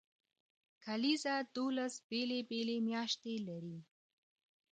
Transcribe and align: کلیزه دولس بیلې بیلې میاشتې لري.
کلیزه 0.85 1.35
دولس 1.57 1.93
بیلې 2.09 2.39
بیلې 2.49 2.77
میاشتې 2.89 3.33
لري. 3.47 3.77